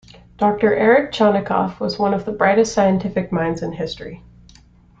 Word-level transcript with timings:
Doctor 0.35 0.73
Eric 0.73 1.11
Chanikov 1.11 1.79
was 1.79 1.99
one 1.99 2.15
of 2.15 2.25
the 2.25 2.31
brightest 2.31 2.73
scientific 2.73 3.31
minds 3.31 3.61
in 3.61 3.71
history. 3.73 4.23